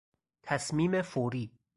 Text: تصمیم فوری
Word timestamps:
تصمیم 0.43 1.01
فوری 1.01 1.51